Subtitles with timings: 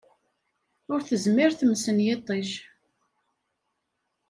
[0.91, 2.49] Ur tezmir tmes n yiṭij.